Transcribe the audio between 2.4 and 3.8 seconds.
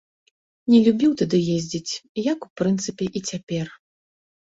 у прынцыпе, і цяпер.